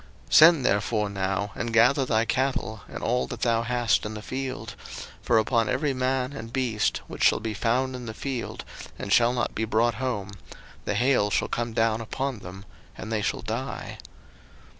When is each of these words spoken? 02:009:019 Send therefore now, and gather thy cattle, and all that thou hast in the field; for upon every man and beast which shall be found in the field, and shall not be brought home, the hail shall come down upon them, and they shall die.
02:009:019 0.29 0.33
Send 0.33 0.65
therefore 0.65 1.09
now, 1.11 1.51
and 1.53 1.71
gather 1.71 2.05
thy 2.07 2.25
cattle, 2.25 2.81
and 2.89 3.03
all 3.03 3.27
that 3.27 3.41
thou 3.41 3.61
hast 3.61 4.03
in 4.03 4.15
the 4.15 4.23
field; 4.23 4.73
for 5.21 5.37
upon 5.37 5.69
every 5.69 5.93
man 5.93 6.33
and 6.33 6.51
beast 6.51 7.01
which 7.05 7.23
shall 7.23 7.39
be 7.39 7.53
found 7.53 7.95
in 7.95 8.07
the 8.07 8.13
field, 8.15 8.65
and 8.97 9.13
shall 9.13 9.31
not 9.31 9.53
be 9.53 9.63
brought 9.63 9.93
home, 10.01 10.31
the 10.85 10.95
hail 10.95 11.29
shall 11.29 11.47
come 11.49 11.73
down 11.73 12.01
upon 12.01 12.39
them, 12.39 12.65
and 12.97 13.11
they 13.11 13.21
shall 13.21 13.43
die. 13.43 13.99